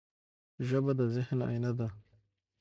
ژبه 0.67 0.91
د 0.99 1.01
ذهن 1.15 1.39
آیینه 1.49 1.71
ده. 1.77 1.87